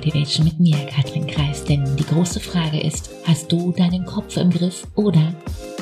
Motivation 0.00 0.46
mit 0.46 0.58
mir, 0.58 0.86
Katrin 0.86 1.26
Kreis. 1.26 1.62
Denn 1.62 1.84
die 1.98 2.06
große 2.06 2.40
Frage 2.40 2.80
ist, 2.80 3.10
hast 3.24 3.52
du 3.52 3.70
deinen 3.70 4.06
Kopf 4.06 4.38
im 4.38 4.48
Griff 4.48 4.86
oder 4.96 5.34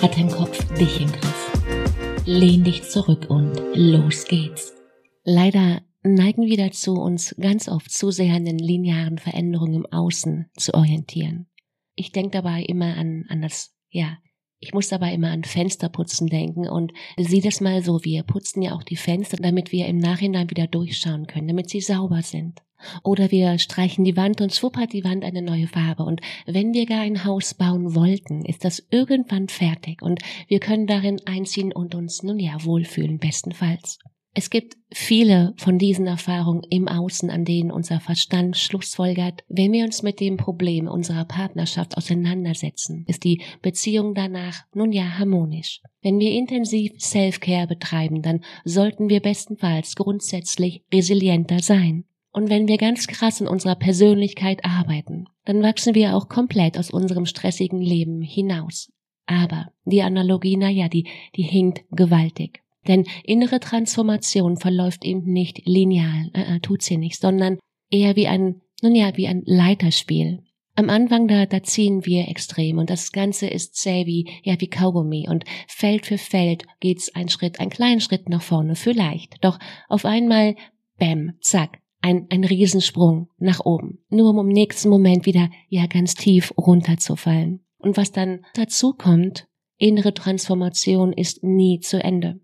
hat 0.03 0.17
dein 0.17 0.29
Kopf 0.29 0.59
dich 0.75 1.01
im 1.01 1.07
Griff? 1.07 2.25
Lehn 2.27 2.65
dich 2.65 2.83
zurück 2.83 3.27
und 3.29 3.55
los 3.75 4.25
geht's. 4.25 4.75
Leider 5.23 5.83
neigen 6.03 6.47
wir 6.47 6.57
dazu, 6.57 6.95
uns 6.95 7.37
ganz 7.39 7.69
oft 7.69 7.93
zu 7.93 8.11
sehr 8.11 8.35
an 8.35 8.45
den 8.45 8.59
linearen 8.59 9.19
Veränderungen 9.19 9.75
im 9.75 9.87
Außen 9.87 10.51
zu 10.57 10.75
orientieren. 10.75 11.47
Ich 11.95 12.11
denke 12.11 12.31
dabei 12.31 12.65
immer 12.65 12.97
an, 12.97 13.25
an 13.29 13.41
das, 13.41 13.73
ja, 13.89 14.19
ich 14.59 14.75
muss 14.75 14.89
dabei 14.89 15.15
immer 15.15 15.31
an 15.31 15.45
Fensterputzen 15.45 16.27
denken 16.27 16.69
und 16.69 16.93
sieh 17.17 17.41
das 17.41 17.61
mal 17.61 17.85
so, 17.85 18.01
wir 18.03 18.25
putzen 18.25 18.63
ja 18.63 18.73
auch 18.73 18.83
die 18.83 18.97
Fenster, 18.97 19.37
damit 19.37 19.71
wir 19.71 19.87
im 19.87 19.99
Nachhinein 19.99 20.51
wieder 20.51 20.67
durchschauen 20.67 21.29
können, 21.29 21.47
damit 21.47 21.71
sie 21.71 21.81
sauber 21.81 22.23
sind. 22.23 22.61
Oder 23.03 23.31
wir 23.31 23.59
streichen 23.59 24.05
die 24.05 24.17
Wand 24.17 24.41
und 24.41 24.55
schwupp 24.55 24.77
hat 24.77 24.93
die 24.93 25.05
Wand 25.05 25.25
eine 25.25 25.43
neue 25.43 25.67
Farbe. 25.67 26.05
Und 26.05 26.21
wenn 26.47 26.73
wir 26.73 26.87
gar 26.87 27.01
ein 27.01 27.25
Haus 27.25 27.55
bauen 27.55 27.95
wollten, 27.95 28.45
ist 28.45 28.65
das 28.65 28.87
irgendwann 28.91 29.49
fertig 29.49 30.03
und 30.03 30.21
wir 30.47 30.61
können 30.61 30.87
darin 30.87 31.21
einziehen 31.27 31.73
und 31.73 31.95
uns 31.95 32.23
nun 32.23 32.39
ja 32.39 32.65
wohlfühlen, 32.65 33.19
bestenfalls. 33.19 33.99
Es 34.35 34.51
gibt 34.51 34.77
viele 34.93 35.53
von 35.57 35.79
diesen 35.79 36.07
Erfahrungen 36.07 36.63
im 36.71 36.87
Außen, 36.87 37.29
an 37.29 37.45
denen 37.45 37.73
unser 37.73 37.99
Verstand 37.99 38.57
schlussfolgert, 38.57 39.43
wenn 39.49 39.73
wir 39.73 39.85
uns 39.85 40.03
mit 40.03 40.21
dem 40.21 40.37
Problem 40.37 40.87
unserer 40.87 41.25
Partnerschaft 41.25 41.97
auseinandersetzen, 41.97 43.05
ist 43.09 43.25
die 43.25 43.43
Beziehung 43.63 44.15
danach 44.15 44.63
nun 44.73 44.93
ja 44.93 45.19
harmonisch. 45.19 45.81
Wenn 46.03 46.21
wir 46.21 46.31
intensiv 46.31 46.93
Self-Care 47.01 47.67
betreiben, 47.67 48.23
dann 48.23 48.45
sollten 48.65 49.09
wir 49.09 49.21
bestenfalls 49.21 49.97
grundsätzlich 49.97 50.85
resilienter 50.93 51.59
sein. 51.59 52.05
Und 52.33 52.51
wenn 52.51 52.69
wir 52.69 52.77
ganz 52.77 53.07
krass 53.07 53.41
in 53.41 53.49
unserer 53.49 53.77
Persönlichkeit 53.77 54.65
arbeiten, 54.65 55.27
dann 55.45 55.63
wachsen 55.63 55.95
wir 55.95 56.17
auch 56.17 56.29
komplett 56.29 56.79
aus 56.79 56.91
unserem 56.91 57.27
stressigen 57.27 57.81
Leben 57.81 58.21
hinaus. 58.21 58.91
Aber 59.27 59.69
die 59.85 60.03
Analogie, 60.03 60.57
na 60.57 60.69
ja, 60.71 60.89
die, 60.89 61.07
die 61.37 61.43
hinkt 61.43 61.85
gewaltig. 61.91 62.63
Denn 62.87 63.05
innere 63.25 63.61
Transformation 63.61 64.57
verläuft 64.57 65.05
eben 65.05 65.31
nicht 65.31 65.67
lineal, 65.67 66.31
äh, 66.33 66.57
äh, 66.57 66.61
tut 66.61 66.83
sie 66.83 66.97
nicht, 66.97 67.21
sondern 67.21 67.59
eher 67.91 68.17
wie 68.17 68.27
ein, 68.27 68.63
nun 68.83 68.95
ja, 68.95 69.17
wie 69.17 69.29
ein 69.29 69.43
Leiterspiel. 69.45 70.43
Am 70.75 70.91
Anfang 70.91 71.27
da, 71.27 71.45
da 71.45 71.63
ziehen 71.63 72.07
wir 72.07 72.29
extrem 72.29 72.79
und 72.79 72.89
das 72.89 73.11
Ganze 73.11 73.49
ist 73.49 73.75
zäh 73.75 74.07
wie, 74.07 74.31
ja, 74.45 74.55
wie 74.61 74.71
Kaugummi 74.71 75.29
und 75.29 75.45
Feld 75.67 76.07
für 76.07 76.19
Feld 76.19 76.65
geht's 76.81 77.15
ein 77.15 77.29
Schritt, 77.29 77.59
ein 77.59 77.69
kleinen 77.69 78.01
Schritt 78.01 78.29
nach 78.29 78.43
vorne, 78.43 78.77
vielleicht. 78.77 79.45
Doch 79.45 79.59
auf 79.89 80.05
einmal, 80.05 80.55
bäm, 80.97 81.33
zack, 81.41 81.81
ein, 82.01 82.27
ein 82.31 82.45
Riesensprung 82.45 83.29
nach 83.39 83.65
oben, 83.65 83.99
nur 84.09 84.31
um 84.31 84.39
im 84.39 84.49
nächsten 84.49 84.89
Moment 84.89 85.27
wieder 85.27 85.51
ja 85.69 85.87
ganz 85.87 86.15
tief 86.15 86.53
runterzufallen. 86.57 87.61
Und 87.79 87.97
was 87.97 88.13
dann 88.13 88.45
dazu 88.55 88.93
kommt, 88.93 89.47
innere 89.77 90.15
Transformation 90.15 91.13
ist 91.13 91.43
nie 91.43 91.81
zu 91.81 92.03
Ende. 92.03 92.41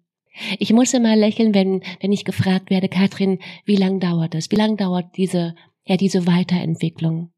Ich 0.58 0.72
muss 0.72 0.94
immer 0.94 1.14
lächeln, 1.14 1.54
wenn, 1.54 1.82
wenn 2.00 2.12
ich 2.12 2.24
gefragt 2.24 2.70
werde, 2.70 2.88
Katrin, 2.88 3.38
wie 3.64 3.76
lang 3.76 4.00
dauert 4.00 4.34
es? 4.34 4.50
Wie 4.50 4.56
lang 4.56 4.76
dauert 4.76 5.16
diese, 5.16 5.54
ja, 5.84 5.96
diese 5.96 6.26
Weiterentwicklung? 6.26 7.32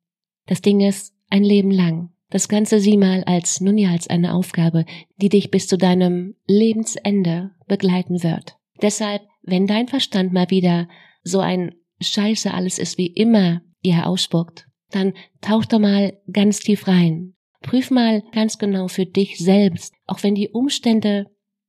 Das 0.46 0.62
Ding 0.62 0.80
ist 0.80 1.14
ein 1.28 1.44
Leben 1.44 1.70
lang. 1.70 2.10
Das 2.30 2.48
Ganze 2.48 2.80
sieh 2.80 2.96
mal 2.96 3.22
als, 3.24 3.60
nun 3.60 3.78
ja, 3.78 3.90
als 3.90 4.08
eine 4.08 4.34
Aufgabe, 4.34 4.84
die 5.16 5.28
dich 5.28 5.50
bis 5.50 5.68
zu 5.68 5.76
deinem 5.76 6.34
Lebensende 6.46 7.52
begleiten 7.68 8.22
wird. 8.22 8.56
Deshalb, 8.80 9.22
wenn 9.42 9.66
dein 9.66 9.88
Verstand 9.88 10.32
mal 10.32 10.50
wieder 10.50 10.88
so 11.22 11.40
ein 11.40 11.74
Scheiße, 12.00 12.52
alles 12.52 12.78
ist 12.78 12.98
wie 12.98 13.08
immer 13.08 13.62
ihr 13.82 14.06
ausspuckt, 14.06 14.66
dann 14.90 15.14
tauch 15.40 15.64
doch 15.64 15.78
mal 15.78 16.18
ganz 16.30 16.60
tief 16.60 16.86
rein. 16.88 17.34
Prüf 17.62 17.90
mal 17.90 18.22
ganz 18.32 18.58
genau 18.58 18.88
für 18.88 19.06
dich 19.06 19.38
selbst, 19.38 19.94
auch 20.06 20.22
wenn 20.22 20.34
die 20.34 20.50
Umstände 20.50 21.26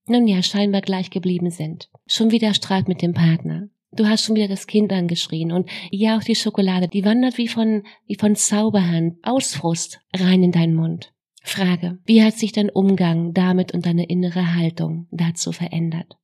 nun 0.08 0.28
ja 0.28 0.42
scheinbar 0.44 0.82
gleich 0.82 1.10
geblieben 1.10 1.50
sind. 1.50 1.90
Schon 2.08 2.32
wieder 2.32 2.54
Streit 2.54 2.88
mit 2.88 3.02
dem 3.02 3.14
Partner. 3.14 3.70
Du 3.92 4.06
hast 4.06 4.26
schon 4.26 4.36
wieder 4.36 4.48
das 4.48 4.68
Kind 4.68 4.92
angeschrien 4.92 5.52
und 5.52 5.70
ja 5.92 6.18
auch 6.18 6.24
die 6.24 6.36
Schokolade, 6.36 6.88
die 6.88 7.06
wandert 7.06 7.38
wie 7.38 7.48
von, 7.48 7.84
wie 8.06 8.16
von 8.16 8.36
Zauberhand 8.36 9.16
aus 9.24 9.56
Frust 9.56 10.02
rein 10.16 10.44
in 10.44 10.52
deinen 10.52 10.76
Mund. 10.76 11.14
Frage, 11.42 12.00
wie 12.06 12.22
hat 12.22 12.34
sich 12.34 12.52
dein 12.52 12.70
Umgang 12.70 13.34
damit 13.34 13.74
und 13.74 13.86
deine 13.86 14.06
innere 14.06 14.56
Haltung 14.56 15.08
dazu 15.12 15.54
verändert? 15.54 16.18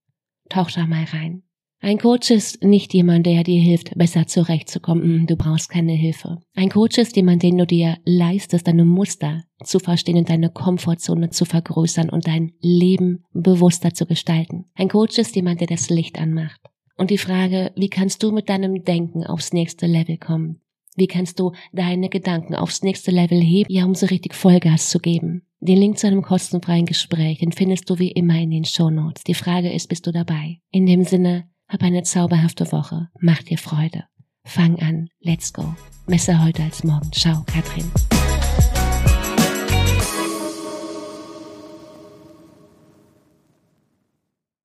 Tauch 0.49 0.69
da 0.69 0.85
mal 0.85 1.05
rein. 1.05 1.43
Ein 1.85 1.97
Coach 1.97 2.31
ist 2.31 2.63
nicht 2.63 2.93
jemand, 2.93 3.25
der 3.25 3.43
dir 3.43 3.61
hilft, 3.61 3.97
besser 3.97 4.25
zurechtzukommen. 4.25 5.27
Du 5.27 5.35
brauchst 5.35 5.67
keine 5.67 5.91
Hilfe. 5.91 6.37
Ein 6.55 6.69
Coach 6.69 6.97
ist 6.97 7.17
jemand, 7.17 7.43
den 7.43 7.57
du 7.57 7.67
dir 7.67 7.97
leistest, 8.05 8.69
deine 8.69 8.85
Muster 8.85 9.43
zu 9.65 9.79
verstehen 9.79 10.15
und 10.15 10.29
deine 10.29 10.49
Komfortzone 10.49 11.31
zu 11.31 11.43
vergrößern 11.43 12.09
und 12.09 12.25
dein 12.25 12.53
Leben 12.61 13.25
bewusster 13.33 13.93
zu 13.93 14.05
gestalten. 14.05 14.63
Ein 14.75 14.87
Coach 14.87 15.17
ist 15.17 15.35
jemand, 15.35 15.59
der 15.59 15.67
das 15.67 15.89
Licht 15.89 16.21
anmacht. 16.21 16.61
Und 16.95 17.09
die 17.09 17.17
Frage, 17.17 17.73
wie 17.75 17.89
kannst 17.89 18.23
du 18.23 18.31
mit 18.31 18.47
deinem 18.47 18.85
Denken 18.85 19.25
aufs 19.25 19.51
nächste 19.51 19.85
Level 19.85 20.15
kommen? 20.15 20.61
Wie 20.95 21.07
kannst 21.07 21.37
du 21.41 21.51
deine 21.73 22.07
Gedanken 22.07 22.55
aufs 22.55 22.81
nächste 22.81 23.11
Level 23.11 23.41
heben, 23.41 23.69
ja, 23.69 23.83
um 23.83 23.93
so 23.93 24.05
richtig 24.05 24.35
Vollgas 24.35 24.89
zu 24.89 24.99
geben? 24.99 25.41
Den 25.59 25.79
Link 25.79 25.97
zu 25.97 26.07
einem 26.07 26.21
kostenfreien 26.21 26.85
Gespräch, 26.85 27.39
den 27.39 27.51
findest 27.51 27.89
du 27.89 27.99
wie 27.99 28.11
immer 28.11 28.39
in 28.39 28.51
den 28.51 28.63
Show 28.63 28.89
Notes. 28.89 29.25
Die 29.25 29.33
Frage 29.33 29.73
ist, 29.73 29.89
bist 29.89 30.07
du 30.07 30.11
dabei? 30.11 30.59
In 30.71 30.85
dem 30.85 31.03
Sinne, 31.03 31.49
hab 31.73 31.83
eine 31.83 32.03
zauberhafte 32.03 32.71
Woche. 32.71 33.09
Mach 33.19 33.41
dir 33.41 33.57
Freude. 33.57 34.05
Fang 34.45 34.79
an. 34.79 35.09
Let's 35.19 35.51
go. 35.51 35.73
Messer 36.05 36.43
heute 36.43 36.63
als 36.63 36.83
morgen. 36.83 37.11
Ciao, 37.11 37.43
Katrin. 37.47 37.91